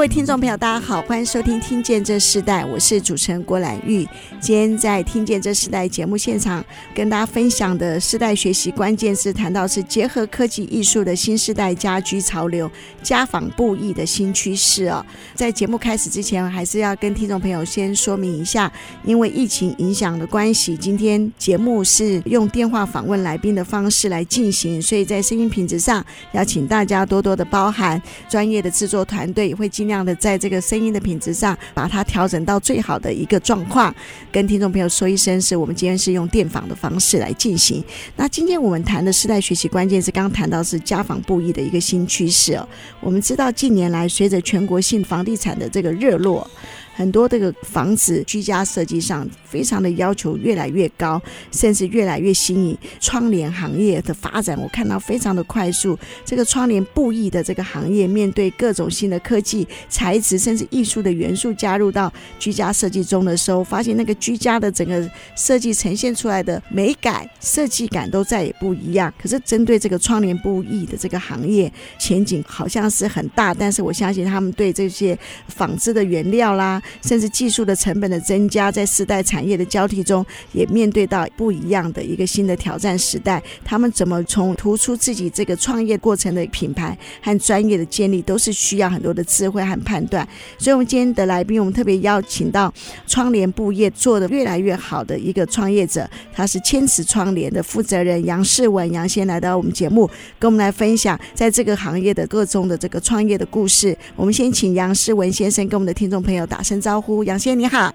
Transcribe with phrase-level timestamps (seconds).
[0.00, 4.08] 各位听众朋友，大家好，欢迎收听《听见这世代》，我是主持人郭兰玉。
[4.40, 6.64] 今天在《听见这世代》节目现场，
[6.94, 12.70] 跟大家分享的世代学习关键是，谈到是结合科技艺术的新时代家居潮流，
[13.02, 15.04] 家纺布艺的新趋势哦。
[15.34, 18.72] 在节目开始之前，还是要跟听众朋友先说明一下，
[19.04, 28.00] 因为疫情影响的关系，今天节目是用电话访问来宾的方式来进行，所以在声音品质上要请大家多多的包涵。
[28.30, 29.89] 专业的制作团队会尽。
[29.90, 33.92] 这样的，在这个声音的品质上，把它调整到最好的一个状况，
[34.30, 37.82] 跟听众朋友说一声，是我们今天是用电访的方式来进行。
[38.14, 42.68] 那今天我们谈的世代学习关键是刚谈到是家访布艺的一个新趋势哦。
[43.00, 46.48] 我们知道近年来随着全国性房地产的这个热络。
[46.94, 52.76] 很多这个房子居家设计上非常的要求越来越高，甚至越来越新颖。
[53.00, 55.98] 窗帘行业的发展，我看到非常的快速。
[56.24, 69.12] 这个窗帘布艺的这个行业，面对各种新的科技材质，甚至艺术的元素加入到居家设计中的时候，发现那个居家的整个设计呈现出来的美感、设计感都再也不一样。
[69.20, 75.18] 可是针对这个窗帘布艺的这个行业前景好像是很大，但是我相信他们对这些
[75.48, 76.79] 纺织的原料啦。
[77.02, 83.42] 甚至技术的成本的增加，在时代产业的交替中，也面对到不一样的一个新的挑战时代。
[83.64, 90.26] 他们怎么从突出自己这个创业过程的品牌和专业的建立，都是需要很多的智慧和判断。
[90.58, 92.72] 所以，我们今天的来宾，我们特别邀请到
[93.06, 103.96] 窗帘布业做得越来越好的一个创业者，他是千尺窗帘的负责人杨世文杨先来到我们节目，跟我们来分享在这个行业的各种的这个创业的故事。
[104.16, 107.90] 我们先请杨世文先生跟我们的听众朋友打招呼，杨先你好，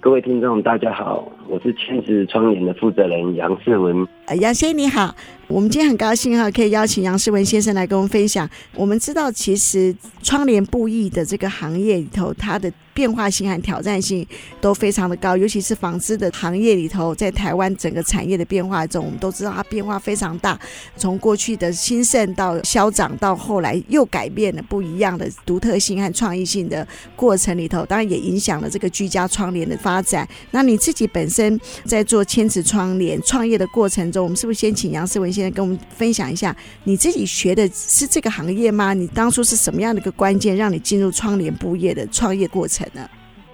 [0.00, 4.08] 各位听众大家好，我是千石窗帘的负责人杨世文。
[4.26, 5.14] 呃，杨先生你好，
[5.48, 8.48] 我们今天很高兴哈，可以邀请杨世文先生来跟我们分享。
[8.74, 14.26] 我们知道，其实窗帘布艺的这个行业里头，它的变化性和挑战性
[14.62, 20.58] 都非常的高，尤其是纺织的行业里头，在台湾整个产业的变化中，我们都知道它变化非常大，
[20.96, 30.26] 从过去的兴盛到消长，到后来又改变了不一样的独特性和创意性的过程里头，当然也影响了这个居家窗帘的发展。
[30.52, 38.94] 那你自己本身在做千慈窗帘创业的过程中，我们是不是先请杨思文先生跟我们分享一下，你自己学的是这个行业吗？
[38.94, 43.08] 你当初是什么样的一个关键，让你进入窗帘布业的创业过程呢？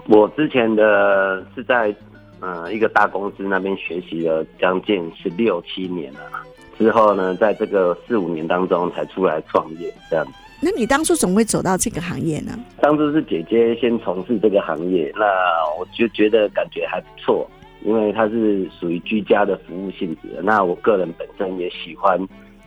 [0.07, 1.95] 我之前的是在
[2.41, 6.21] 呃一个大公司那边学习了将近是六七年了，
[6.79, 10.33] 之后呢，在这个四五年当中才出来创业这样子。
[10.63, 12.53] 那你当初怎么会走到这个行业呢？
[12.83, 15.25] 当初是姐姐先从事这个行业，那
[15.79, 17.51] 我就觉得感觉还不错，
[17.85, 20.43] 因为它是属于居家的服务性质的。
[20.43, 22.19] 那我个人本身也喜欢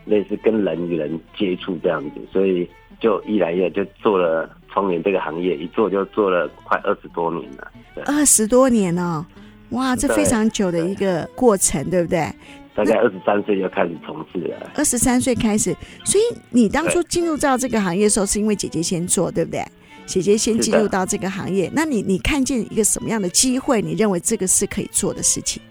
[0.04, 2.68] 类似跟人与人接触这样子，所以
[3.00, 4.48] 就一来一就做了。
[4.74, 7.70] 窗帘这个行业一做就做了快二十多年了，
[8.06, 9.24] 二十多年哦，
[9.70, 12.28] 哇，这非常久的一个过程，对，对不对？
[12.74, 14.72] 大概二十三岁就开始从事了。
[14.74, 15.72] 二十三岁开始，
[16.04, 19.60] 所以你当初进入到这个行业的时候，是因为姐姐先做，对不对？
[20.06, 23.80] 姐姐先进入到这个行业，那你你看见一个什么样的机会？
[23.80, 25.62] 你认为这个是可以做的事情？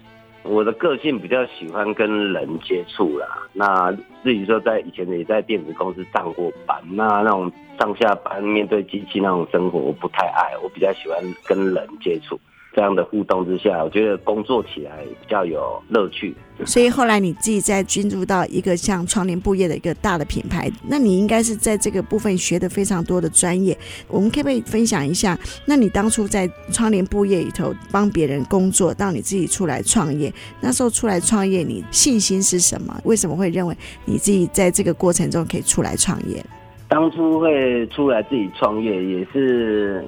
[0.43, 3.27] 我的个性比较喜欢跟人接触啦。
[3.53, 3.89] 那
[4.23, 7.49] 至于说在以前也在电子公司上过班，那那种
[7.79, 10.57] 上下班面对机器那种生活，我不太爱。
[10.61, 12.37] 我比较喜欢跟人接触。
[12.75, 16.35] 这样的互动之下，我觉得工作起来比较有乐趣。
[16.65, 23.77] 所以后来你自己在进入到一个像窗帘布业的一个大的品牌，那你应该是在这个部分学的非常多的专业。
[24.07, 25.37] 我们可不可以分享一下？
[25.65, 32.99] 那你当初在窗帘布业里头帮别人工作，到你自己出来创业，那时候出来创业，你信心是什么？
[33.03, 36.43] 为什么会认为你自己在这个过程中可以出来创业？
[36.87, 40.03] 当初会出来自己创业也是。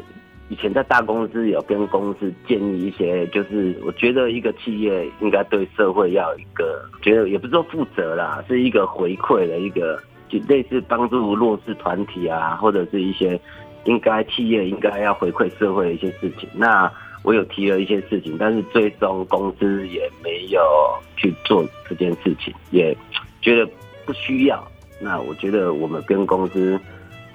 [0.47, 9.99] 以前在大公司有跟公司建议一些，就是我觉得一个企业应该对社会要一个，觉得也不是说负责啦，是一个回馈的一个，
[10.29, 13.39] 就类似帮助弱势团体啊，或者是一些
[13.85, 16.47] 应该企业应该要回馈社会的一些事情。
[16.53, 16.91] 那
[17.23, 20.61] 我有提了一些事情，但是最终公司也没有
[21.17, 22.95] 去做这件事情，也
[23.41, 23.67] 觉得
[24.05, 24.63] 不需要。
[25.01, 26.79] 那我觉得我们跟公司。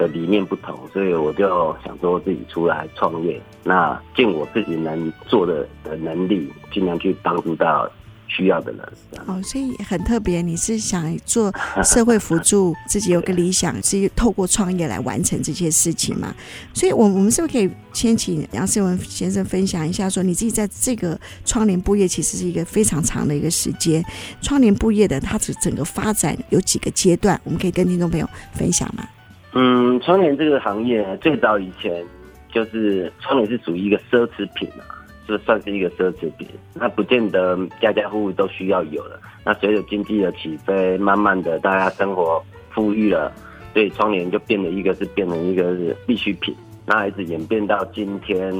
[0.00, 7.86] 的理念不同，所以我就想说自己出来创业，那尽我自己能做的的能力，尽量去帮助到
[8.26, 8.80] 需要的人。
[9.26, 11.52] 哦，所以很特别，你是想做
[11.84, 16.34] 社会辅助，自己有个理想，是透过创业来完成这些事情嘛？
[16.72, 24.02] 所以，我我们是不是可以先请杨世文先生分享一下，说你自己在这个窗帘布业其实是一个非常长的一个时间，
[24.40, 29.04] 窗帘布业的它整整个发展有几个阶段，我们可以跟听众朋友分享吗？
[29.52, 32.04] 嗯，窗帘这个行业最早以前
[32.52, 34.98] 就是窗帘是属于一个奢侈品啊。
[35.26, 39.20] 这算是一个奢侈品，那不见得家家户户都需要有的。
[39.44, 43.32] 那随着经济的起飞，慢慢的大家生活富裕了，
[43.72, 46.52] 所以窗帘就变得一个是变成一个是必需品。
[46.84, 48.52] 那一直演变到今天，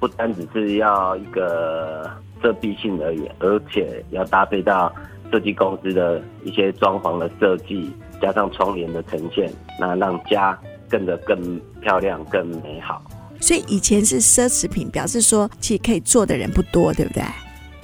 [0.00, 2.10] 不单只是要一个
[2.42, 4.92] 遮蔽性而已，而且要搭配到
[5.30, 7.88] 设计公司的一些装潢的设计，
[8.20, 10.58] 加上窗帘的呈现，那让家
[10.88, 13.02] 更得更漂亮、更美好。
[13.40, 17.22] 所以以前是奢侈品，表示说其实可以做的人不多，对不对？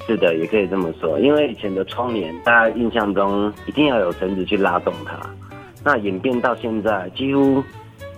[0.07, 1.21] 是的，也可以这么说。
[1.21, 5.21] 因为以前的窗帘，大家印象中一定要有绳子去拉动它。
[5.85, 7.63] 那演变到现在，几乎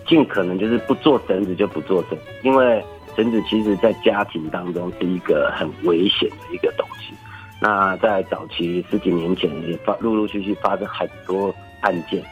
[0.06, 2.82] 尽可能就是不做绳子就不做绳子，因为
[3.16, 7.14] 绳子其实在家庭当中是一个很危险的一个东西。
[7.60, 12.22] 那在早期十几年前，也发陆陆续续发生很多案件，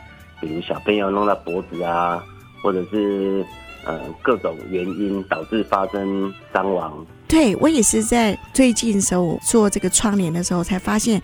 [0.41, 2.23] 比如小朋友弄到脖子啊，
[2.63, 3.45] 或者是。
[3.85, 7.05] 呃，各种原因导致发生伤亡。
[7.27, 11.21] 对，我也是在最近时候做这个窗帘的时候，才发现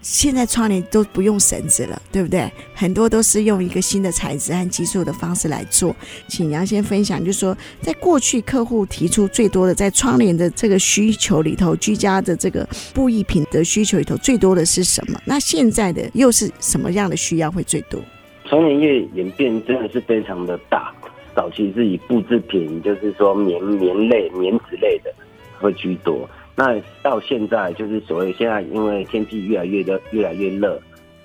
[0.00, 2.50] 现在窗帘都不用绳子了，对不对？
[2.74, 5.94] 很多都是用一个新的材质和技术的方式来做。
[6.28, 15.20] 请杨先分享，就是说，在过去客户提出最多的在窗帘的这个需求里头，居家的这个布艺品的需求里头，最多的是什么？
[15.24, 18.00] 那现在的又是什么样的需要会最多？
[18.44, 20.92] 窗帘业演变真的是非常的大。
[21.34, 25.12] 早期是以布制品，就是说棉棉类、棉质类的
[25.60, 26.28] 会居多。
[26.58, 26.74] 那
[27.04, 30.76] 到现在就是所谓现在，因为天气越来越热，越来越热，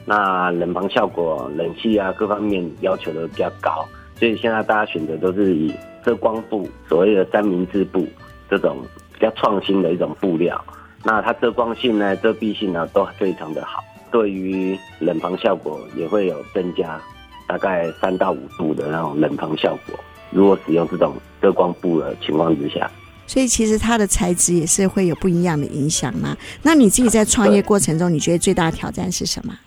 [0.05, 3.83] 那冷房效果、冷气啊各方面要求都比较高，
[4.15, 5.73] 所以现在大家选择都是以
[6.05, 8.05] 遮光布，所谓的三明治布
[8.47, 8.77] 这种
[9.11, 10.63] 比较创新的一种布料。
[11.03, 17.01] 那它遮光性呢、遮蔽性呢都非常的好，对于冷房效果也会有增加。
[17.45, 19.99] 大概三到五度的那种冷房效果，
[20.31, 22.89] 如果使用这种遮光布的情况之下，
[23.33, 26.37] 所以其实它的材质也是会有不一样的影响嘛。
[26.61, 29.57] 那你自己在创业过程中，你觉得最大的挑战是什么？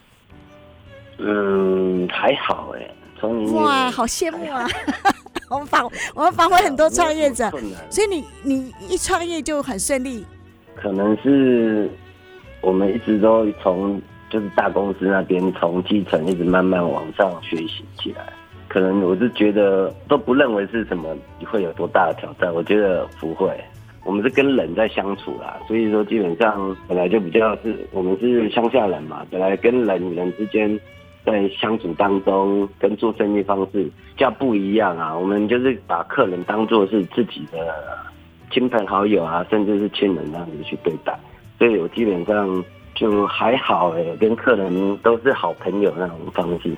[1.19, 4.69] 嗯，还好哎，从哇，好羡慕啊！
[5.51, 7.51] 我们访我们访问很多创业者，
[7.91, 10.25] 所以你你一创业就很顺利。
[10.77, 11.91] 可能是
[12.61, 14.01] 我们一直都从。
[14.29, 18.27] 就是大公司那边从基层一直慢慢往上学习起来，
[18.69, 23.49] 可能我是觉得都不认为是什么会有多大的挑战，我觉得不会。
[24.05, 30.79] 我们是跟人在相处啦，所以说基本上本来就比较是我们是乡下人嘛，本来跟人与人之间
[31.25, 35.17] 在相处当中，跟做生意方式比较不一样啊。
[35.17, 37.59] 我们就是把客人当作是自己的
[38.53, 41.19] 亲朋好友啊，甚至是亲人那样子去对待，
[41.59, 42.65] 所以我基本上。
[42.99, 46.75] 就还好哎，跟客人都是好朋友那种方式。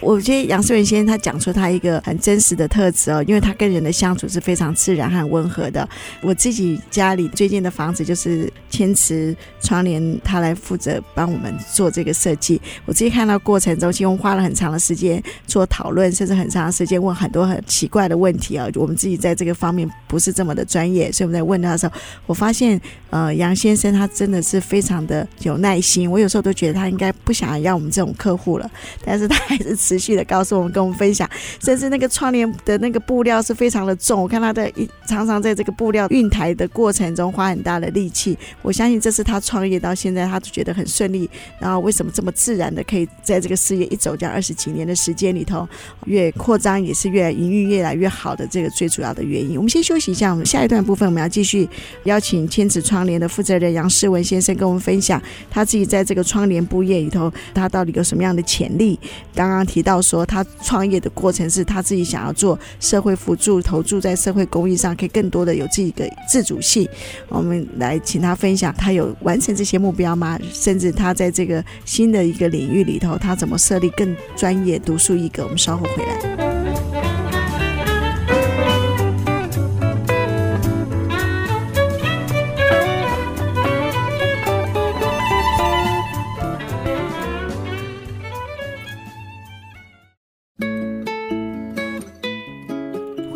[0.00, 5.88] 我觉得杨世文先生他讲出他一个很真实的特质哦，因为他跟人的相处是非常自然和温和的。
[6.22, 12.60] 我自己家里最近的房子就是千瓷窗帘，他来负责帮我们做这个设计。
[12.86, 18.68] 我自己看到过程中，其实花了很长的时间做讨论，甚至很长的时间问很多很奇怪的问题啊。
[18.74, 21.92] 我们自己在这个方面不是这么的专业，所以我们在问他的时候，
[22.26, 26.10] 我发现呃，杨先生他真的是非常的有耐心。
[26.10, 28.70] 我有时候都觉得他应该不想要我们这种客户了，
[29.04, 29.53] 但是他。
[29.56, 31.28] 还是持续的告诉我们，跟我们分享，
[31.62, 38.36] 甚至那个窗帘的那个布料是非常的重，我看他的一常常在这个布料运台的过程中花很大的力气。
[38.62, 41.28] 我相信这是他创业到现在，他都觉得很顺利。
[41.58, 45.66] 然后为什么这么自然的可以在这个事业一走这样二十几年的时间里头，
[46.06, 49.56] 越扩张也是越营运越来越好的这个最主要的原因。
[49.56, 51.68] 我们先休息一下，我们下一段部分我们要继续
[52.04, 58.98] 邀请千瓷窗帘的负责人杨世文先生跟我们分享他自己在这个窗帘布业里头，他到底有什么样的潜力。
[59.48, 66.88] 刚刚提到说，他创业的过程是他自己想要做社会辅助，投注在社会公益上，可以更多的有自己的自主性。
[67.28, 70.38] 我们来请他分享，他有完成这些目标吗？
[70.52, 75.44] 甚至他在这个新的一个领域里头，他怎么设立更专业、独树一格？
[75.44, 76.63] 我们稍后回来。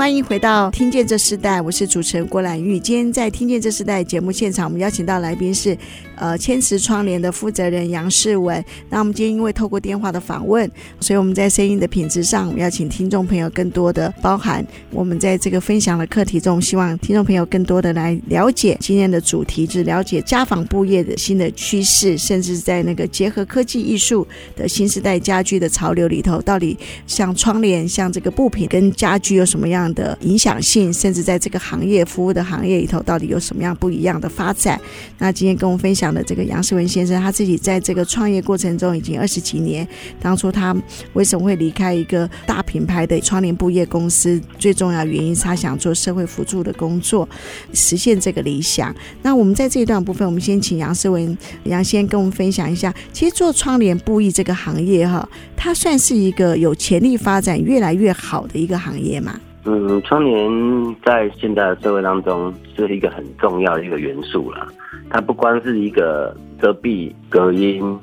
[0.09, 2.81] 欢迎回到《听见这时代》，我是主持人郭兰玉。
[2.81, 5.77] 今天在《听见这时代》节目现场，我们邀请到来宾是
[6.21, 8.65] 呃千慈窗帘的负责人杨世文。
[8.91, 10.71] 那我们今天因为透过电话的访问，
[11.01, 14.67] 所以我们在声音的品质上，我们要请听众朋友更多的包含。
[14.91, 34.81] 我们在这个分享的课题中，希望听众朋友更多的来了解今天的主题，是了解家纺布业的新的趋势，甚至在那个结合科技艺术的新时代家居的潮流里头，到底像窗帘、像这个布品跟家居有什么样的影响性，甚至在这个行业服务的行业里头，到底有什么样不一样的发展？
[35.19, 39.87] 那今天跟我们分享的这个杨世文先生，他自己在这个创业过程中已经二十几年。
[40.21, 40.77] 当初他
[41.12, 44.41] 为什么会离开一个大品牌的窗帘布业公司？
[44.59, 47.29] 最重要原因是他想做社会辅助的工作，
[47.73, 48.95] 实现这个理想。
[49.23, 52.93] 那我们在这一段部分，我们先请杨世文杨先跟我们分享一下。
[53.12, 59.38] 其实做窗帘布艺这个行业哈，它算是一个有潜力发展越来越好的一个行业嘛？
[59.65, 64.67] 嗯，窗帘在现在的社会当中是一个很重要的一个元素了。
[65.11, 67.99] 它不光是一个遮蔽、隔音、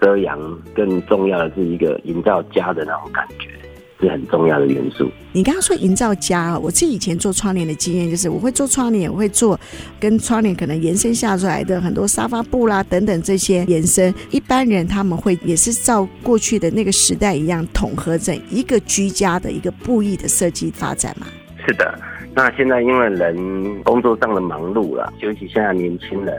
[0.00, 0.38] 遮阳，
[0.74, 3.48] 更重要的是一个营造家的那种感觉。
[4.02, 5.10] 是很重要的元素。
[5.30, 9.60] 你刚刚说营造家，我自己以前做窗帘的经验就是，我会做窗帘，我会做
[10.00, 14.14] 跟窗帘可能延伸下出来的很多沙发布啦等等这些延伸。
[14.30, 21.26] 一般人他们会也是照过去的那个时代一样，统合整一个居家的一个布艺的设计发展嘛？
[21.66, 22.00] 是的。
[22.34, 26.36] 那现在因为人工作上的忙碌了，尤其现在年轻人，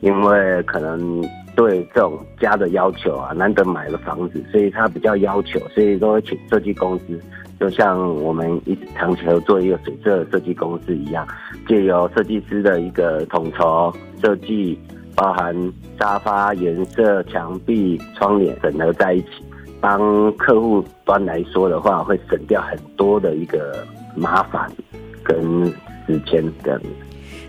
[0.00, 1.22] 因为可能。
[1.56, 7.18] 对这种家的要求啊，难得买了房子，所以他比较要求，所以都会请设计公司，
[7.58, 11.26] 就像我们一直长期合作一个水色设计公司一样，
[11.66, 13.90] 借由设计师的一个统筹
[14.20, 14.78] 设计，
[15.14, 15.56] 包含
[15.98, 19.28] 沙发颜色、墙壁、窗帘整合在一起，
[19.80, 23.82] 帮客户端来说的话，会省掉很多的一个
[24.14, 24.70] 麻烦
[25.26, 25.66] 跟
[26.06, 26.80] 时间等。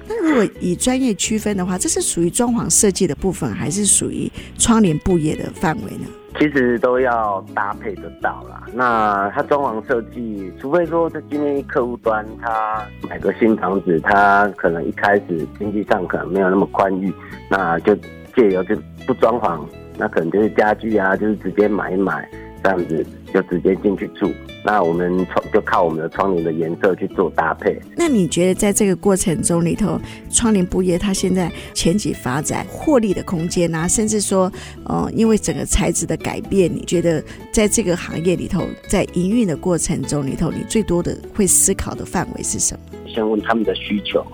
[0.07, 6.07] 那如果以专业区分的话，这是属于装潢设计的部分，还是属于窗帘布业的范围呢？
[6.39, 8.63] 其实都要搭配得到啦。
[8.71, 17.11] 那他装潢设计，除非说在今天客户端他买个新房子，他可能一开始经济上可能没有那么宽裕，
[17.49, 17.95] 那就
[18.35, 18.75] 借由就
[19.07, 19.59] 不装潢，
[19.97, 22.29] 那可能就是家具啊，就是直接买一买
[22.67, 23.05] 这样子。
[23.33, 24.31] 就直接进去住，
[24.63, 27.77] 那我们窗就靠我们的窗帘的颜色去做搭配。
[27.95, 29.99] 那你觉得在这个过程中里头，
[30.31, 34.49] 窗帘布业它现在前景发展、获利的空间啊，甚至说，
[34.85, 37.21] 呃，因为整个材质的改变，你觉得
[37.51, 43.09] 在这个行业里头，在营运的过程中里头，你最多的会思考的范围是什么？
[43.13, 44.25] 先问他们的需求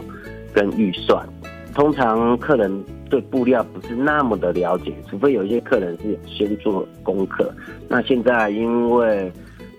[0.53, 1.27] 跟预算。
[1.73, 2.71] 通常客人
[3.13, 7.53] 对布料不是那么的了解，除非有一些客人是先做功课。
[7.87, 9.31] 那现在因为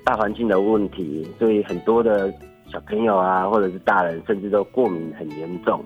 [0.05, 2.33] 大环境的问题，所以很多的
[2.71, 5.85] 小朋友啊，或者是大人，甚至都过敏很严重。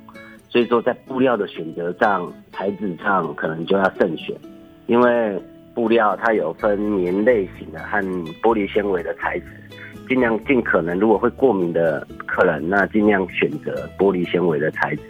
[0.50, 4.36] 所以说，在布料的选择上、材质上，可能就要慎选，
[4.86, 5.42] 因为
[5.74, 7.98] 布料它有分棉类型的和
[8.42, 9.46] 玻璃纤维的材质，
[10.08, 15.02] 尽量尽可能，如果会过敏的客人，那尽量选择玻璃纤维的材质。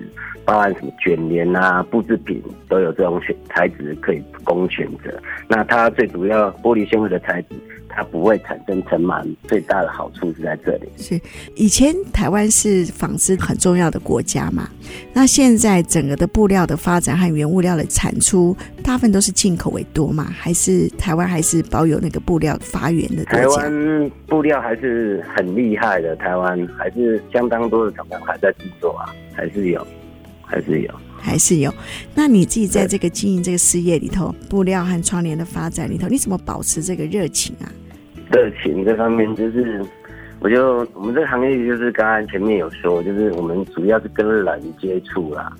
[0.44, 5.12] 包含什么卷帘啊、布制品都有这种选材质可以供选择。
[5.46, 7.48] 那它最主要玻璃纤维的材质，
[7.88, 10.88] 它不会产生尘螨，最大的好处是在这里。
[10.96, 11.20] 是
[11.56, 14.68] 以前台湾是纺织很重要的国家嘛？
[15.12, 20.24] 那现在整个的布料的发展和原物料的产出，大部分都是进口为多嘛？
[20.24, 23.24] 还是台湾还是保有那个布料发源的？
[23.24, 29.86] 台湾布料还是很厉害的，台湾还是相当多的厂商还在制作啊，还是有。
[30.48, 30.90] 还是有，
[31.20, 31.72] 还是有。
[32.14, 37.70] 那你自己在这个经营这个事业里头，布料和窗帘的发展里头，你怎么保持这个热情啊？
[38.32, 39.84] 热情这方面，就是
[40.40, 45.52] 我就我们这个行业，就是刚刚前面有说，就是我们主要是跟人接触啦。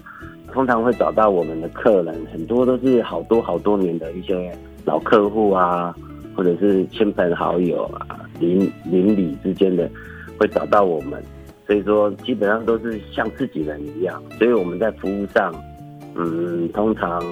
[0.50, 4.50] 通常会找到我们的客人，很多都是好多好多年的一些
[4.87, 5.95] 老客户啊，
[6.35, 9.90] 或者是亲朋好友啊，邻邻里之间的，
[10.38, 11.23] 会找到我们。
[11.68, 15.54] 所以说，基本上都是像自己人一样，所以我们在服务上，
[16.14, 17.22] 嗯，通常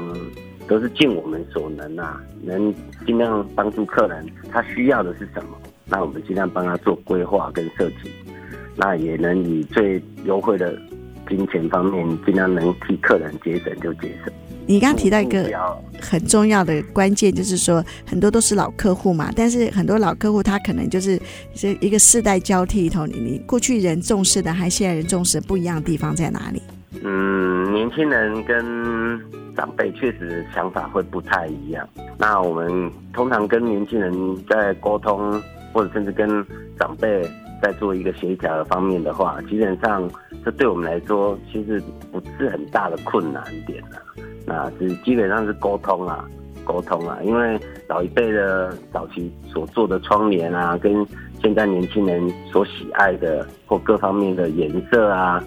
[0.69, 2.73] 都是尽我们所能啊，能
[3.07, 8.11] 尽量帮助客人，他需要的是什么，那我们尽量帮他做规划跟设计，
[8.77, 10.79] 那也能以最优惠的
[11.27, 14.31] 金钱方面，尽量能替客人节省就节省。
[14.67, 15.49] 你刚刚提到一个
[16.01, 21.21] 很重要的关键，就是说很多都是老客户嘛，但是很多老客户他可能就是
[21.55, 26.61] 这一个世代交替里头，你你过去人重视的，和现在人重视的不一样的地方在哪里？
[27.05, 29.21] 嗯，年轻人跟
[29.55, 31.89] 长辈确实想法会不太一样。
[32.19, 34.13] 那我们通常跟年轻人
[34.49, 35.41] 在沟通，
[35.73, 36.45] 或者甚至跟
[36.79, 37.23] 长辈
[37.63, 40.11] 在做一个协调的方面的话，基本上
[40.45, 41.81] 这对我们来说其实
[42.11, 44.03] 不是很大的困难点啊。
[44.47, 46.25] 那是基本上是沟通啊，
[46.65, 51.07] 沟通啊，因为老一辈的早期所做的窗帘啊，跟
[51.43, 55.43] 现在年轻人所喜爱的或各方面的颜色啊、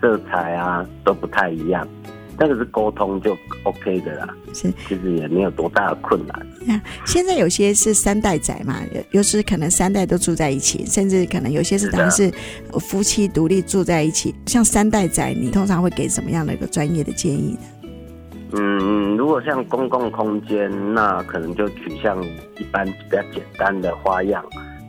[0.00, 1.86] 色彩啊都不太一样。
[2.38, 6.46] 那个是沟通就 OK 的啦，是其实也没有多大的困难。
[6.66, 12.30] 那现在有些是三代宅嘛，有有时可能三代都住在一起，甚至可能有些是当是
[12.78, 14.34] 夫妻独立住在一起。
[14.44, 17.60] 像三代宅，你通常会给什么样的一个专业的建议呢？
[18.52, 24.44] 嗯，如果像公共空间，那可能就取向一般比较简单的花样。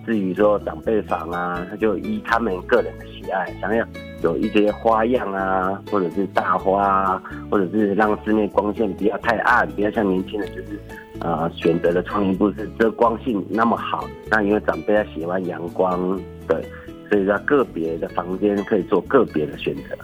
[0.05, 3.85] 至于说长辈房啊，他就依他们个人的喜爱，想要
[4.21, 7.21] 有一些花样啊，或者是大花啊，
[7.51, 10.79] 或者是让室内光线不要太暗，不要像年轻人就是，
[11.19, 14.07] 呃，选择的窗帘布是遮光性那么好。
[14.29, 16.63] 那因为长辈他喜欢阳光，对，
[17.09, 19.97] 所以在个别的房间可以做个别的选择。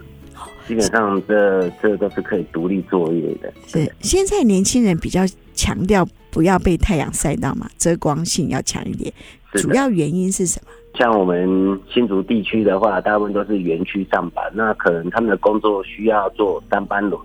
[0.68, 3.54] 基本上这这都是可以独立作业的。
[3.68, 5.22] 是现在年轻人比较
[5.54, 9.14] 强调不要被太阳晒到嘛，遮光性要强一点。
[9.54, 10.72] 主要原因是什么？
[10.96, 17.20] 像我们新竹地区的话，大部分都是园区上班，那可能他们的工作需要做三班轮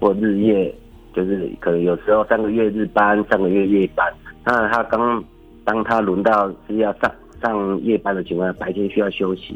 [0.00, 0.74] 或日夜，
[1.14, 4.10] 就是可能有时候三个月日班，三个月夜班。
[4.44, 5.22] 那他刚
[5.64, 7.10] 当他轮到是要上
[7.42, 9.54] 上夜班的情况下，白天需要休息，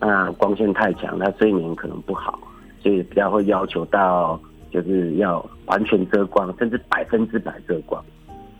[0.00, 2.38] 那光线太强，他睡眠可能不好，
[2.86, 4.40] 所以比较会要求到
[4.70, 8.00] 就是要完全遮光，甚至百分之百遮光。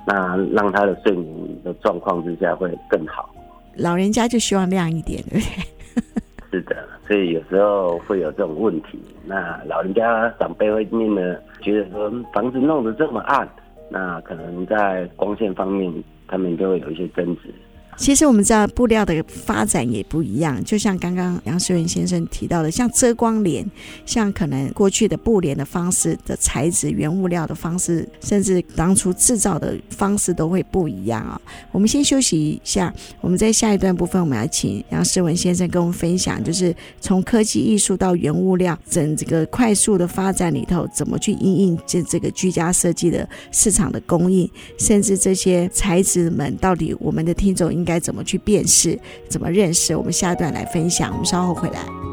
[0.04, 3.32] 那让他的睡眠的状况之下会更好。
[3.76, 6.50] 老人家就希望亮一点，对不对？
[6.50, 8.98] 是的，所以有时候会有这种问题。
[9.24, 13.48] 那老人家长辈会念呢，觉得说房子弄得这么暗，
[13.88, 15.92] 那可能在光线方面，
[16.26, 17.54] 他们就会有一些争执。
[17.96, 23.68] 其实我们知道布料的发展也不一样，就像刚刚杨世文先生提到的，像遮光帘，
[24.04, 31.40] 像可能过去的布帘的方式的材质、原物料的方式，甚至当初制造的方式都会不一样啊。
[31.72, 48.98] 我们先休息一下，我们在下一段部分，我们要请杨世文先生跟我们分享，就是从科技艺术到原物料，整这个快速的发展里头，怎么去应应这这个居家设计的市场的供应，甚至这些材质们到底我们的听众应该怎么去辨识，
[49.30, 49.96] 怎么认识？
[49.96, 51.12] 我们下一段来分享。
[51.12, 52.05] 我们稍后回来。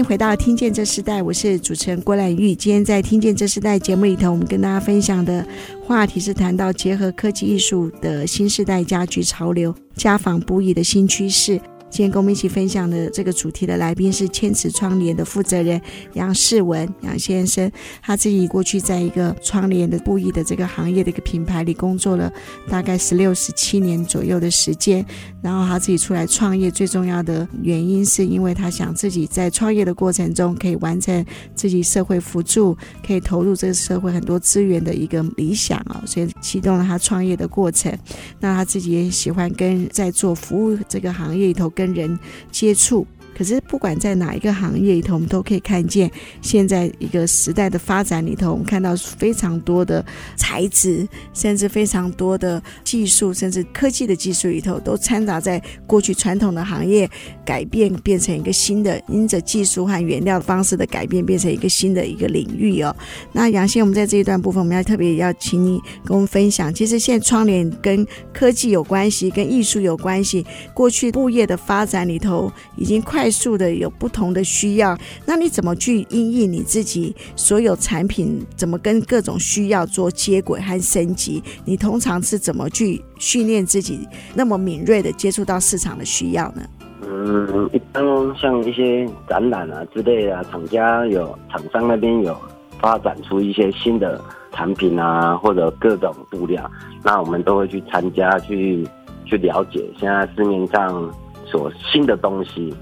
[0.00, 2.54] 迎回到《听见这时代》，我是主持人郭兰玉。
[2.54, 5.46] 今天在《听见这时代》节目里头，我们跟大家分享的
[5.84, 11.60] 话题是谈到结合科技艺术的新时代家居潮流，家纺布艺的新趋势。
[11.90, 15.78] 今天跟我们一起分享的这个主题的来宾是千尺窗帘的负责人
[16.12, 22.32] 杨世文杨先生，他自己过去在一个窗帘的布艺的这个行业的一个品牌里工作了
[22.68, 25.04] 大概十六十七年左右的时间，
[25.42, 31.24] 然后他自己出来创业，最重要的原因是因为他想自己在创业的过程中可以完成
[31.56, 37.92] 自己社会辅助，可以投入这个社会很多资源的一个理想啊，所以启动了他创业的过程。
[38.38, 41.68] 那他自己也喜欢跟在做服务这个行业里头。
[41.80, 42.18] 跟人
[42.50, 43.06] 接触。
[43.40, 46.10] 可是，不管在哪一个行业里头，我们都可以看见，
[46.42, 50.04] 现在一个时代的发展里头，我们看到非常多的
[50.36, 57.08] 材质，甚至非常多的技术，甚至科技的技术里头，都掺杂在过去传统的行业
[57.42, 62.94] 改变，变成一个新的，因着技术和原料方式的改变，变成一个新的一个领域哦。
[63.32, 70.44] 那杨先，我们在这一段部分，我们要特别要请你跟我们分享，其实现在窗帘跟科技有关系，跟艺术有关系。
[70.74, 73.29] 过去布业的发展里头，已经快。
[73.30, 78.44] 数的有不同的需要，那你怎么去因应你自己所有产品？
[78.56, 81.42] 怎么跟各种需要做接轨和升级？
[81.64, 86.62] 你通常是怎么去训练自己那么敏锐的接触到市场的需要呢？
[87.02, 88.02] 嗯，一般
[88.36, 92.36] 像一些展览啊之类的，厂家有厂商那边有
[92.78, 96.70] 发展出一些新的产品啊，或者各种布料，
[97.02, 98.86] 那我们都会去参加，去
[99.24, 101.10] 去了解现在市面上
[101.46, 102.72] 所新的东西。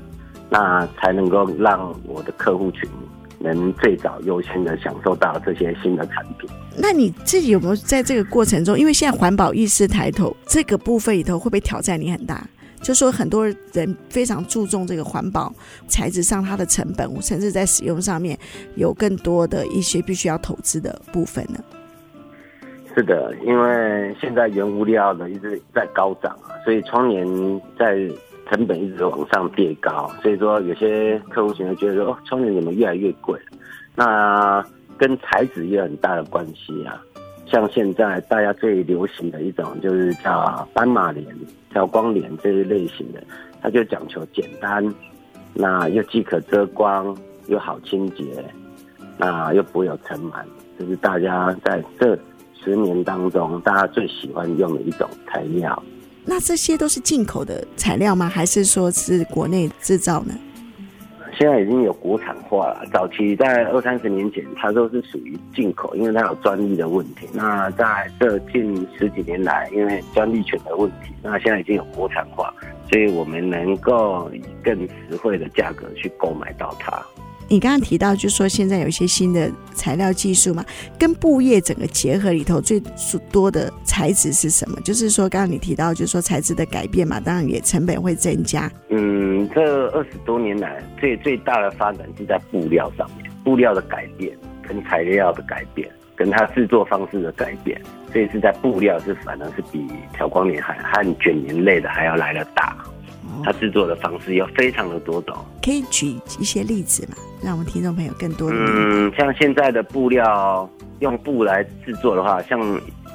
[0.50, 2.88] 那才能够让我的客户群
[3.38, 6.48] 能最早优先的享受到这些新的产品。
[6.76, 12.46] 那你自己有没有在这个过程中，因为现在环保意识抬头，这个部分里头会不会挑战你很大？
[12.80, 15.52] 就说很多人非常注重这个环保
[15.88, 18.38] 材质上它的成本，甚至在使用上面
[18.76, 21.58] 有更多的一些必须要投资的部分呢？
[22.94, 27.26] 是的，因为现在原物料呢一直在高涨啊，所以窗帘
[27.76, 27.96] 在
[28.50, 33.38] 成本一直往上叠高，所以说有些客户可能觉得说，哦，窗帘怎么越来越贵？
[33.94, 34.64] 那
[34.96, 37.02] 跟材质也有很大的关系啊。
[37.46, 41.24] 像现在大家最流行的一种就是叫斑马帘、
[41.74, 43.22] 叫光帘这一类型的，
[43.62, 44.84] 它就讲求简单，
[45.54, 48.44] 那又既可遮光，又好清洁，
[49.16, 50.44] 那又不会有尘螨，
[50.78, 52.18] 这是大家在这
[52.62, 55.82] 十年当中大家最喜欢用的一种材料。
[56.30, 58.28] 那这些都是进口的材料吗？
[58.28, 60.34] 还是说是国内制造呢？
[61.38, 62.84] 现在已经有国产化了。
[62.92, 67.26] 早期在二三十年前，它都是属于进口，因为它有专利的问题。
[67.32, 72.52] 那在这近十几年来，因为专利权的问题，那现在已经有国产化，
[72.90, 74.76] 所以我们能够以更
[75.08, 77.02] 实惠的价格去购买到它。
[77.48, 80.64] 你刚刚提到，就是说现在有一些新的材料技术嘛，
[80.98, 82.78] 跟布业整个结合里头最
[83.32, 84.78] 多的材质是什么？
[84.82, 88.70] 就是说，刚刚你提到，就是说材质的改变嘛，当然也成本会增加。
[88.90, 97.80] 嗯，这二十多年来最最大的发展是在布料上面，布料的改变跟材料的改变，跟它制作方式的改变，
[98.12, 102.76] 所以是在布料是反而是比调光帘还和卷帘类的还要来得大。
[103.44, 108.56] 它制作的方式有非常的多种，可以举一些例子嘛，让我们听众朋友更多的。
[108.56, 110.68] 嗯，像现在的布料
[111.00, 112.60] 用布来制作的话，像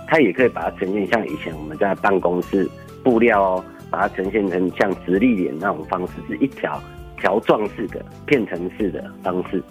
[0.07, 2.69] 它也可以把它呈现像以前我们在办公室
[3.03, 6.81] 布料，把它呈现成像直立脸那种方式，是一条
[7.19, 9.61] 条状式的片层式的方式。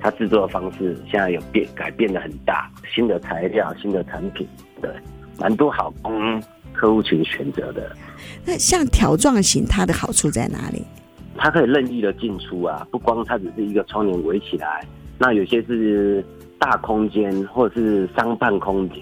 [0.00, 4.48] 它制作的方式现在有变改变的很大，新的材料、新的产品，
[4.80, 4.90] 对，
[5.38, 5.94] 蛮多好。
[6.02, 6.42] 供
[6.82, 7.94] 客户群选择的。
[8.44, 10.82] 那像条状型，它的好处在哪里？
[11.36, 14.84] 它可以任意的进出啊，不光它只是一个窗帘围起来，
[15.16, 16.24] 那有些是
[16.58, 18.98] 大空间或者是商办空间，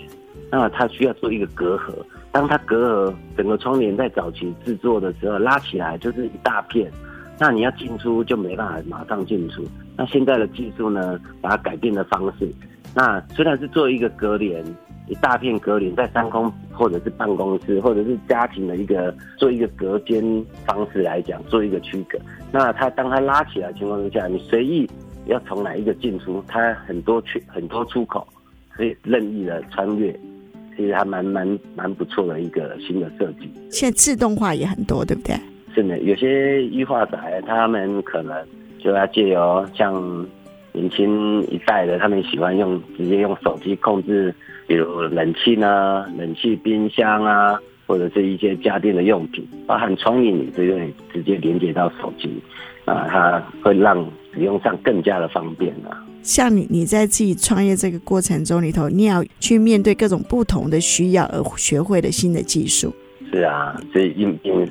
[0.51, 1.95] 那它需要做一个隔阂。
[2.31, 6.93] 当它隔阂整个窗帘在早期制作的时候拉起来就是一大片，
[7.39, 9.65] 那你要进出就没办法马上进出。
[9.97, 12.47] 那现在的技术呢，把它改变的方式，
[12.95, 14.63] 那虽然是做一个隔帘。
[15.11, 20.23] 一大片隔帘在三公或者是办公室或者是家庭的一个做一个隔间
[20.65, 22.17] 方式来讲，做一个区隔。
[22.53, 24.89] 那它当它拉起来的情况之下，你随意
[25.27, 28.25] 要从哪一个进出，它很多去很多出口，
[28.71, 30.13] 可以任意的穿越，
[30.77, 33.51] 其实还蛮蛮蛮不错的一个新的设计。
[33.69, 35.35] 现在自动化也很多，对不对？
[35.75, 38.47] 是的，有些育化宅他们可能
[38.79, 39.93] 就要借由像
[40.73, 44.33] 年轻一代的，他们喜欢用直接用手机控制。
[44.71, 50.49] 比如冷气呢，冷气、冰箱啊，或者是一些家电的用品，包含窗帘，你
[51.13, 52.31] 直接连接到手机，
[52.85, 56.07] 啊，它会让使用上更加的方便啊。
[56.23, 62.95] 像你，你在自己创业这个过程中里头，你要去面对各种不同的需要而学会的新的技术。
[63.33, 64.69] 是啊，所以因因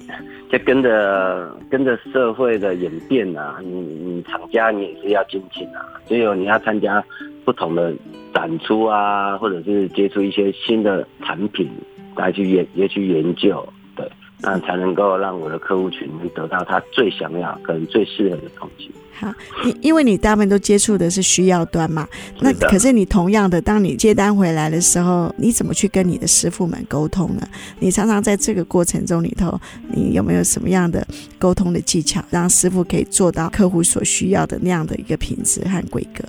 [0.49, 7.03] 就跟着跟着社会的演变啊，你你厂家你也是要精进啊，只有你要参加
[7.49, 7.93] 不同的。
[8.31, 11.67] 展出啊，或者是接触一些新的产品
[12.15, 14.07] 来去研也去研究，对，
[14.39, 18.91] 那才能够让我的客户群能得到他最想要、跟最适合的东西。
[19.19, 19.33] 好，
[19.65, 22.07] 因因为你大部分都接触的是需要端嘛，
[22.39, 27.41] 那可是你同样的，当你接单回来的时候，你怎么去跟你的师傅们沟通呢？
[27.79, 31.05] 你常常在这个过程中里头，你有没有什么样的
[31.39, 36.23] 沟通的技巧，让师傅可以做到客户所需要的那样的一个品质和规格？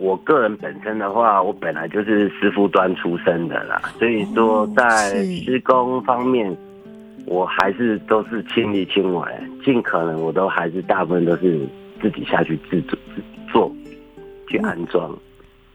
[0.00, 5.12] 我个人本身的话，我本来就是师傅端出身的啦，所以说在
[5.44, 6.56] 施工方面，
[7.26, 9.22] 我还是都是亲力亲为，
[9.62, 11.60] 尽可能我都还是大部分都是
[12.00, 12.98] 自己下去制作、
[13.52, 13.72] 做、
[14.48, 15.14] 去安装。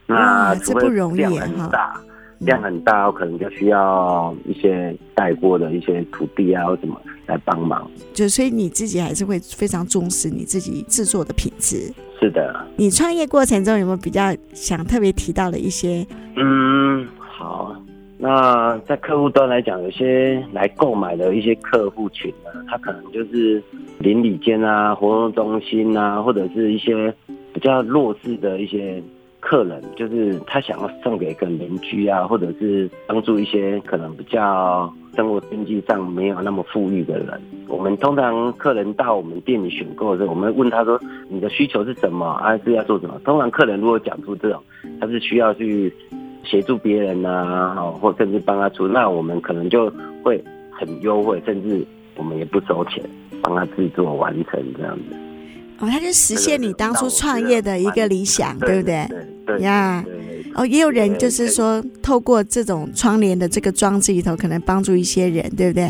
[0.07, 2.01] 那这不容易量很大，
[2.39, 7.87] 量很大，我可能就需要一些带过的一些土地啊或什么来帮忙。
[8.11, 11.93] 就所以你自己还是会非常重视你自己制作的品质。
[12.25, 16.03] 是的，你创业过程中有没有比较想特别提到的一些？
[16.35, 17.75] 嗯，好，
[18.17, 23.61] 那在客户端来讲，有些来购买的一些客户群呢，他可能就是
[23.99, 27.13] 邻里间啊、活动中心啊，或者是一些
[27.53, 28.99] 比较弱势的一些
[29.45, 34.91] 客人，就是他想要送给一个邻居啊，或者是帮助一些可能比较。
[35.15, 40.99] 生活经济上没有那么富裕的人，我们通常客人到我们店里选购的时候，我们问他说
[41.31, 42.33] ：“你的需求是什么？
[42.43, 44.61] 还是要做什么？”通常客人如果讲出这种，
[44.99, 45.89] 他是需要去
[46.43, 49.89] 协助别人呐，或甚至帮他出，那我们可能就
[50.21, 51.81] 会很优惠，甚至
[52.17, 53.01] 我们也不收钱，
[53.41, 55.15] 帮他制作完成这样子。
[55.79, 59.07] 哦，他就实现你当初创业的一个理想，对不对？
[59.45, 60.03] 对呀。
[60.55, 65.83] 哦，也有人就是说，透过这种窗帘的这个装置里头，可能帮助一些人，对不对？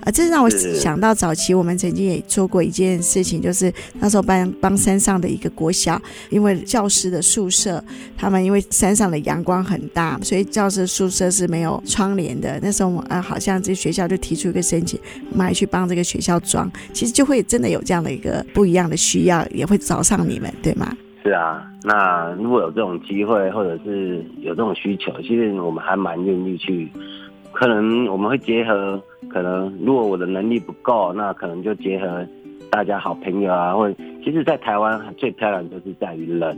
[0.00, 7.84] 啊，这让我想到早期我们曾经也做过一件事情，就是那时候帮帮山上的一个国小，因为教师的宿舍，
[8.16, 12.58] 他们因为山上的阳光很大，所以教师宿舍是没有窗帘的。
[12.62, 14.98] 那时候我们啊，好像这学校就提出一个申请，
[15.32, 20.96] 我们还去帮这个学校装，其实就会真的有这样的一个不一样的需要，也会找上你们，对吗？
[21.22, 26.88] 是啊，那如果有这种机会，或者是有这种需求，其实我们还蛮愿意去。
[27.52, 32.24] 可能我们会结合，可能如果我的能力不够，那可能就结合
[32.70, 36.56] 大家好朋友啊，或者其实，在台湾最漂亮就是在于人，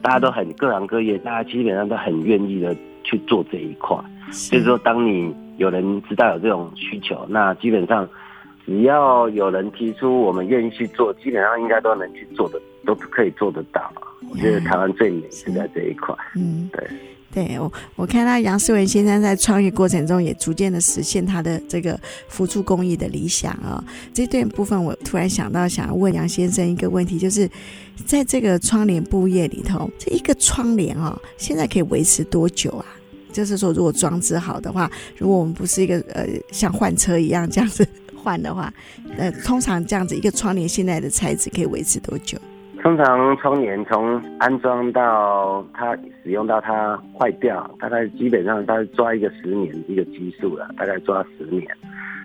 [0.00, 3.96] 大家都很各行各业，大家基本上都很愿意的去做这一块。
[4.50, 8.08] 就是说，当你有人知道有这种需求，那基本上
[8.64, 13.92] 只要有人提出，我们愿意去做，基本上应该都能去做的，都可以做得到。
[14.30, 16.14] 我觉得台湾最美是在这一块。
[16.36, 16.86] 嗯，对。
[17.34, 23.84] 对我，我看到杨思文先生在创业过程中也逐渐的实现他的这个辅助公益的理想啊、哦。
[24.12, 27.48] 这段部分我突然想到，想要问杨先生一个问题，就是
[28.04, 32.84] 在这个窗帘布业里头，这一个窗帘哦，现在可以维持多久啊？
[33.32, 38.70] 就是说，如果装置好的话，如果我们不是一个呃像换车一样这样子换的话，
[39.16, 42.36] 呃，通常这样子一个窗帘现在的材质可以维持多久？
[42.82, 51.64] 通常窗帘从安装到它使用到它坏掉，大概基本上大概抓一个十年一个基数了，大概抓十年。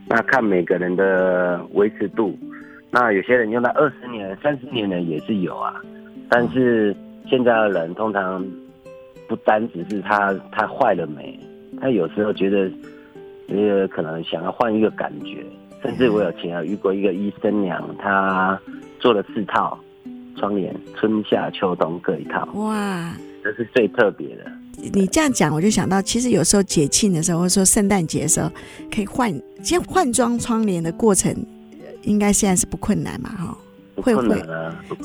[0.08, 2.36] 那看每个人的维持度，
[2.90, 5.76] 那有些人用到二十年、三十年的也是有啊。
[6.28, 6.96] 但是
[7.30, 8.44] 现在的人通常
[9.28, 11.40] 不单只是他他坏了没，
[11.80, 12.68] 他有时候觉得
[13.48, 15.46] 呃可能想要换一个感觉，
[15.84, 18.60] 甚至我有前有遇过一个医生娘，她
[18.98, 19.78] 做了四套。
[20.38, 24.52] 窗帘春夏秋冬各一套，哇，这是最特别的。
[24.94, 28.50] 你这样讲，我就想到，其实有时候节庆的时候，或者说圣诞节的时候，
[28.94, 31.36] 可以换，先换装窗帘的过程，
[32.04, 33.58] 应该现在是不困难嘛，哈，
[33.96, 34.40] 会不会？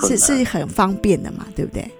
[0.06, 1.90] 是是很方便的嘛，对不对？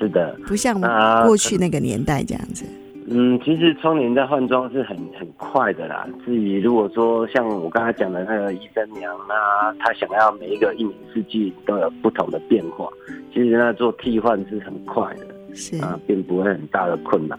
[0.00, 0.80] 是的，不像
[1.24, 2.64] 过去那个年代这样子。
[3.08, 6.06] 嗯，其实窗帘在换装是很很快的啦。
[6.24, 12.88] 至于如果说像我刚才讲的那个医生娘，啊他想要每一个一年四季都有不同的变化，
[13.34, 17.36] 其实那做替换是很快的，是啊，并不会很大的困难。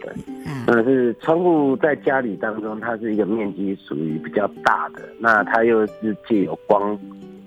[0.00, 0.12] 对，
[0.64, 6.96] 但是窗户在家里当中，它是一个面积属于比较大的，那它又是借由光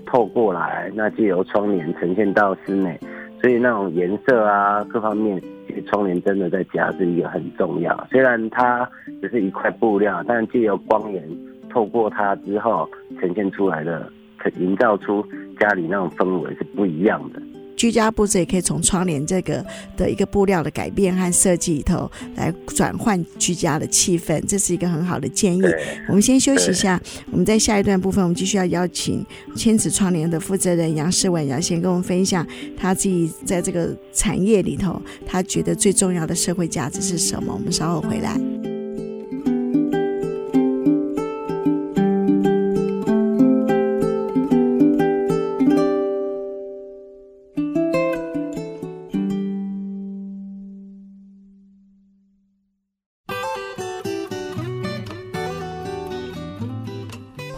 [0.06, 3.00] 透过来，那借由窗帘呈现到室内，
[3.42, 5.42] 所以那种颜色啊各方面。
[5.84, 8.90] 窗帘真的在家是一个很重要，虽然它
[9.22, 11.24] 只是一块布料，但借由光源
[11.70, 15.26] 透过它之后呈现出来的，可营造出
[15.60, 17.42] 家里那种氛围是不一样的。
[17.84, 19.62] 居家布置也可以从窗帘这个
[19.98, 25.62] 的一个布料的改变和设计里头来转换居家的气氛，这是一个很好的建议。
[26.08, 26.98] 我们先休息一下，
[27.30, 29.26] 我们在下一段部分，我们继续要邀请
[29.58, 37.52] 千子窗帘的负责人杨世文杨先跟我们分享他自己在这个产业里头，他觉得最重要的社会价值是什么。
[37.54, 38.63] 我们稍后回来。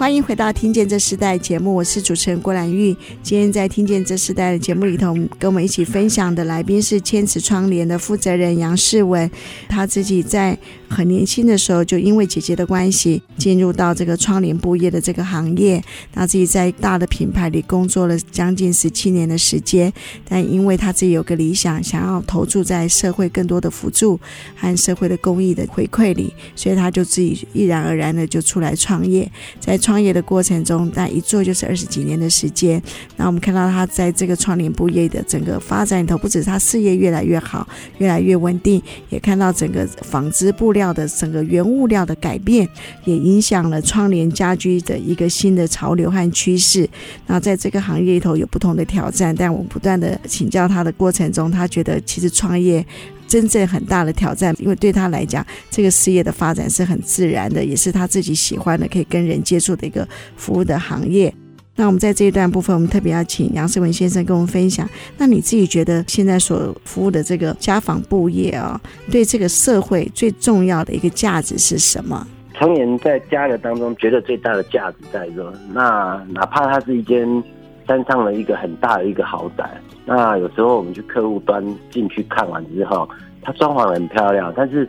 [0.06, 2.96] 欢迎回到《听见这时代》节目，我是主持人郭兰玉。
[3.24, 9.28] 今天在《听见这时代》的节目里头，跟我们一起分享的来宾是千尺窗帘的负责人杨世文，
[9.68, 10.56] 他自己在。
[10.96, 15.84] 很年轻的时候，就因为姐姐的关系，进入到这个窗帘布业的这个行业。
[16.14, 19.92] 那自己在大的品牌里工作了将近十七年的时间，
[20.26, 24.18] 但因为他自己有个理想，想要投注在社会更多的辅助
[24.56, 29.30] 和社会的公益的回馈里，所以他就自己毅然而然的就出来创业。
[29.60, 32.82] 在创业的过程中，但一做就是二十几年的时间。
[33.18, 42.68] 那我们看到他在这个窗帘布业的整个发展里头，不止他事业越来越好，越来越稳定，也看到整个纺织布料的整个原物料的改变，
[43.04, 46.90] 也影响了窗帘家居的一个新的潮流和趋势。
[47.28, 52.86] 那在这个行业里头有不同的挑战，但我不断的请教他的过程中，他觉得其实创业
[53.28, 61.34] 真正很大的挑战，因为对他来讲，这个事业的发展是很自然的，也是他自己喜欢的，可以跟人接触的一个服务的行业。
[61.78, 64.90] 那我们在这一段部分，我们特别要请杨世文先生跟我们分享。
[65.18, 68.80] 那你自己觉得现在所服务的这个家纺布业啊，
[69.12, 72.26] 对这个社会最重要的一个价值是什么？
[72.54, 77.44] 窗帘在家的当中，觉得最大的价值在说，那哪怕它是一间
[77.86, 79.70] 山上的一个很大的一个豪宅，
[80.06, 81.62] 那有时候我们去客户端
[81.92, 83.10] 进去看完之后，
[83.42, 84.88] 它装潢很漂亮，但是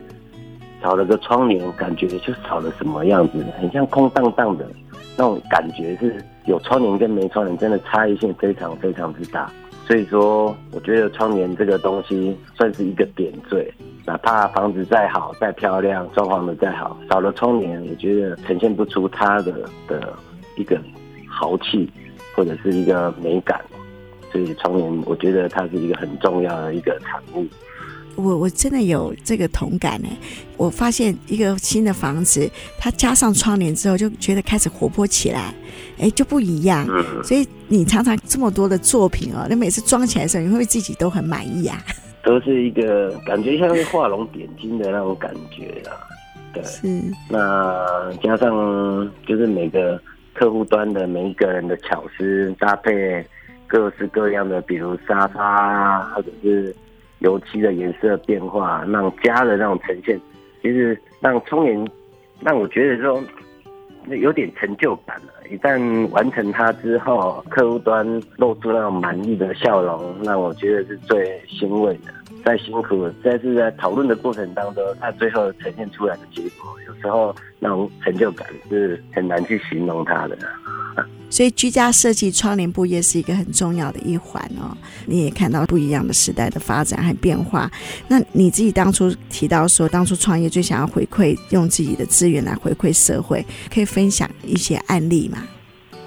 [0.81, 4.65] 少了个窗帘，感觉就少了什么样子，很像空荡荡的
[5.17, 9.51] 那种感觉，是有窗帘跟没窗帘真的差异性非常非常之大。
[9.85, 13.73] 所以说，我觉得窗帘这个东西算是一个点缀。
[14.05, 20.13] 哪怕房子再好、再漂亮，装潢的再好，少了窗帘，我觉得呈现不出它的的
[20.57, 20.77] 一个
[21.25, 21.89] 豪气，
[22.35, 23.61] 或者是一个美感。
[24.29, 27.45] 所以窗帘，我觉得它是一个很重要的一个产物。
[28.17, 30.09] 我我真的有这个同感呢。
[30.57, 32.49] 我发现一个新的房子，
[32.79, 35.53] 它加上窗帘之后，就觉得开始活泼起来，
[35.99, 36.85] 哎，就不一样。
[36.89, 37.23] 嗯。
[37.23, 41.79] 所以你常常这么多的作品哦，那每次装起来的时候，你会不会自己都很满意啊？
[42.25, 45.93] 都是一个感觉像是画龙点睛的那种感觉啊。
[46.51, 46.63] 对。
[46.63, 46.87] 是。
[47.29, 50.01] 那加上就是每个
[50.33, 53.23] 客户端的每一个人的巧思搭配，
[53.67, 56.75] 各式各样的，比如沙发啊，或者是。
[57.19, 60.19] 油漆的颜色变化，让家的那种呈现，
[60.61, 61.87] 其实让窗帘
[62.41, 63.21] 让我觉得说，
[64.07, 65.33] 有点成就感了。
[65.49, 68.05] 一旦完成它之后，客户端
[68.37, 72.13] 露出那种满意的笑容，那我觉得是最欣慰的。
[72.45, 80.37] 再辛苦，但是在讨论的过程当中，它最后呈现出来的结果，有时候那种成就感是很难去形容它的。
[81.29, 84.75] 所以居家设计窗帘布业是一个很重要的一环哦。
[85.05, 87.69] 你也看到不一样的时代的发展和变化。
[88.07, 95.39] 那你自己当初提到说，当初创业最想要回馈，用自己的资源来回馈社会，可以分享一些案例吗？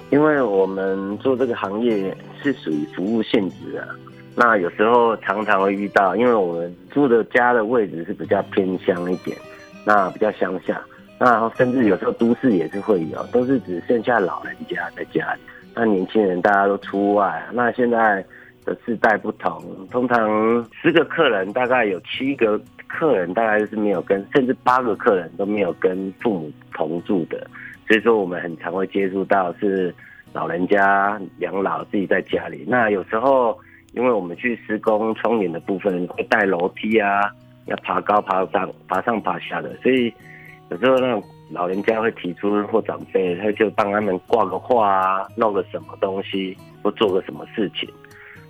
[0.09, 3.87] 因为我们做这个行业是属于服务性质的，
[4.35, 9.37] 那有时候常常会遇到，因为我们住的家的位置是比较偏乡一点，
[9.85, 10.81] 那比较乡下。
[11.23, 15.41] 那甚至有时候都市也是会有，都是只剩下老人家在家里，
[15.75, 17.47] 那年轻人大家都出外。
[17.53, 18.25] 那现在
[18.65, 27.45] 的世代不同，通常十个客人大概有七个客人大概是没有跟，甚至八个客人都没有跟父母同住的。
[27.87, 29.93] 所以说我们很常会接触到是
[30.33, 32.65] 老人家养老自己在家里。
[32.67, 33.55] 那有时候
[33.93, 37.31] 因为我们去施工窗帘的部分会带楼梯啊，
[37.65, 40.11] 要爬高爬上爬上爬下的，所以。
[40.71, 47.87] 有时候那种老人家会提出或长辈，他就帮他们挂个画啊，弄个什么东西，或做个什么事情。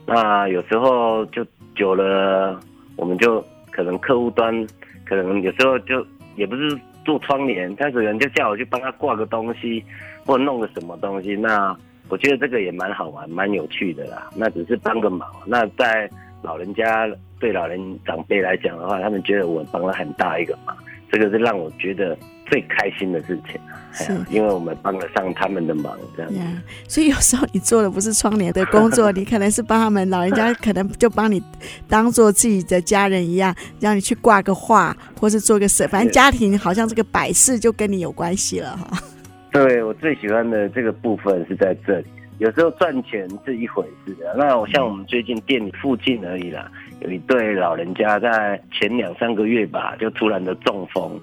[0.05, 1.43] 那有时候就
[1.75, 2.59] 久了，
[2.95, 4.55] 我们就可能客户端
[5.03, 6.05] 可能有时候就
[6.35, 9.83] 也不是做窗帘，他可能就叫我去帮他挂个东西，
[10.23, 11.35] 或弄个什么东西。
[11.35, 11.75] 那
[12.07, 14.29] 我觉得这个也蛮好玩，蛮有趣的啦。
[14.35, 15.27] 那只是帮个忙。
[15.43, 16.07] 那在
[16.43, 20.77] 老人家对老人长辈来讲的话，他们觉得我帮了很大一个忙。
[21.11, 23.59] 这个是让我觉得最开心的事情，
[23.91, 26.31] 是因为我们帮得上他们的忙，这样。
[26.31, 31.43] Yeah, 所以有时候你做的不是窗帘的工作，你可能是帮他们老人家，可能就帮你
[31.87, 39.03] 当做自己的家人一样，让你去挂个画，或是做个事，反正家庭好像这个摆饰就跟你有关系了哈。
[39.51, 42.05] 对，我最喜欢的这个部分是在这里。
[42.37, 46.71] 有时候赚钱是一回事的，那我像我们最近店里附近而已啦，
[47.01, 51.19] 有一对老人家在前两三个月吧，就突然的中风。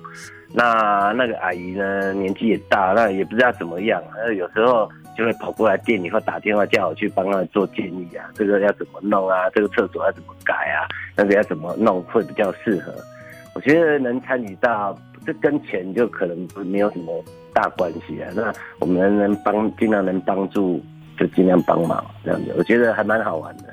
[0.52, 12.92] 那那个阿姨呢，年纪也大，那也不知道怎么样，那有时候就会跑过来店里或打电话叫我去帮他做建议啊，这个要怎么弄啊，这个厕所要怎么改啊，那个要怎么弄会比较适合。
[13.54, 18.30] 我觉得能参与到，这跟钱就可能没有什么大关系啊。
[18.34, 20.82] 那我们能帮，尽量能帮助。
[21.18, 23.64] 就尽量帮忙这样子，我觉得还蛮好玩的。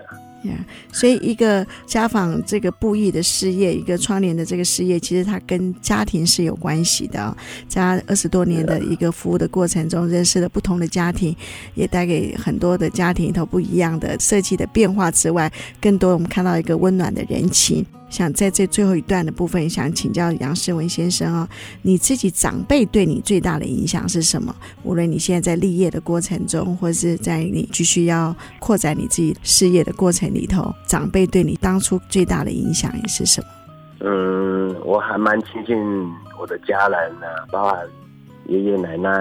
[0.45, 0.59] Yeah,
[0.91, 7.35] 所以一个家纺这个布艺的事业，一个窗帘的这个事业，其实它跟家庭是有关系的哦。
[7.67, 11.35] 在二十多年的一个服务的过程中，认识了不同的家庭，
[11.73, 17.83] 也带给很多的家庭里头不一样的设计的变化之外，更多我们看到一个温暖的人情。
[18.09, 21.47] 想在这最后一段的部分，想请教杨世文先生哦，
[21.81, 24.55] 你自己长辈对你最大的影响是什么？
[24.83, 33.47] 无论你现在在立业的过程中，或是在你继续要扩展你自己事业的过程里头，长辈对你当初最大的影响也是什么？
[33.99, 35.75] 嗯，我还蛮亲近
[36.39, 37.85] 我的家人啊，包含
[38.47, 39.11] 爷爷奶奶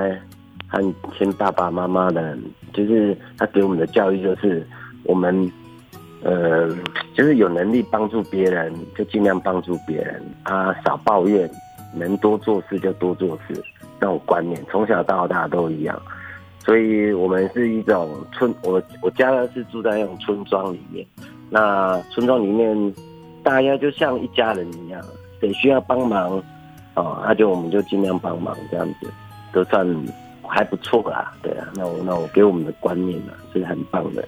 [0.68, 0.80] 和
[1.18, 2.38] 亲爸爸妈妈的，
[2.72, 4.64] 就是他给我们的教育就是
[5.02, 5.50] 我们。
[6.24, 6.68] 呃，
[7.14, 11.48] 就是有能力帮助别人，就尽量帮助别人啊，少抱怨，
[11.94, 13.62] 能多做事就多做事，
[14.00, 16.00] 那种观念从小到大都一样。
[16.60, 21.06] 所以我们是一种村，我我家呢是住在那种村庄里面，
[21.50, 22.94] 那村庄里面
[23.42, 24.98] 大家就像一家人一样，
[25.40, 26.42] 谁需要帮忙，
[26.94, 29.12] 哦，那就我们就尽量帮忙这样子，
[29.52, 29.86] 都算
[30.40, 31.34] 还不错啦。
[31.42, 34.26] 对啊，那我那我给我们的观念呢是很棒的。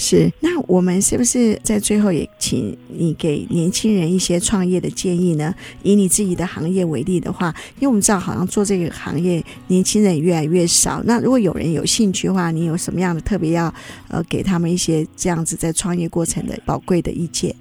[0.00, 5.52] 是，那我们是不是在最后也请你给年轻人一些创业的建议呢？
[5.82, 11.02] 以你自己的行业为例的话，因为我们知道好像做这个行业年轻人越来越少。
[11.04, 13.74] 那如果有人有兴趣的话，你有什么样的特别要
[14.06, 17.52] 呃给他们一些这样子在创业过程的宝贵的意见？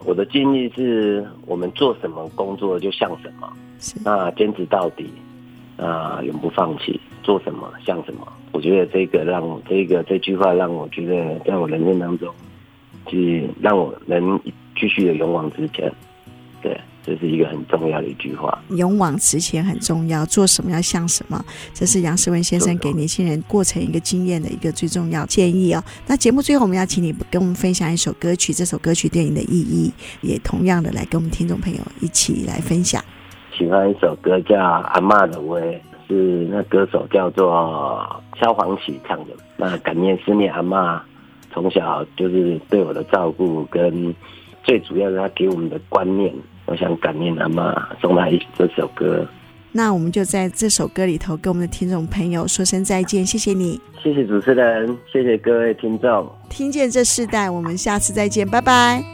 [0.00, 5.08] 我的建议是我们做什么工作就像什么，是那坚持到底，
[5.76, 7.00] 啊，永不放弃。
[7.22, 12.32] 做什么像什么，我觉得这个让我这个这句话让我觉得在我人生当中，
[13.06, 14.40] 去让我能
[14.78, 15.92] 继续的勇往直前。
[16.60, 18.58] 对，这是一个很重要的一句话。
[18.70, 25.84] 勇往直前很重要，做什么要像什么，这是杨世文先生给年轻人过程一个经验的一个最重要建议哦。
[26.06, 33.00] 那节目最后我们要请你跟我们分享一首歌曲，这首歌曲对你的意义，也同样的来跟我们听众朋友一起来分享。
[33.56, 35.60] 喜欢一首歌叫《阿妈的话》。
[36.08, 39.34] 是那歌手叫做萧煌奇唱的。
[39.56, 41.02] 那感念思念阿妈，
[41.52, 44.14] 从小就是对我的照顾，跟
[44.64, 46.34] 最主要的他给我们的观念，
[46.66, 49.26] 我想感念阿妈，送来这首歌。
[49.70, 56.26] 那我们就在这首歌里头跟我们的听众朋友说声再见，谢谢你，谢谢主持人，谢谢各位听众。
[56.48, 59.04] 听见这世代，我们下次再见，拜拜。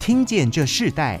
[0.00, 1.20] 听见这世代。